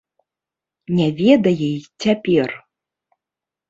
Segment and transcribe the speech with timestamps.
[1.01, 2.49] Не ведае й цяпер.